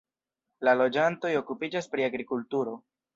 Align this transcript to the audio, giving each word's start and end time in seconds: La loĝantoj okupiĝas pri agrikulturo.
La 0.67 0.71
loĝantoj 0.79 1.33
okupiĝas 1.41 1.91
pri 1.93 2.07
agrikulturo. 2.07 2.75